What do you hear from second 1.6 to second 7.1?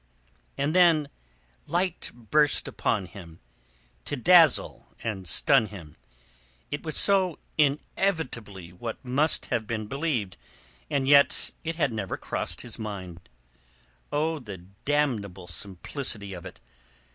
light burst upon him, to dazzle and stun him. It was